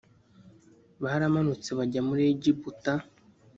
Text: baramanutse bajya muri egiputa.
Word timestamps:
baramanutse 1.01 1.69
bajya 1.77 2.01
muri 2.07 2.21
egiputa. 2.33 2.93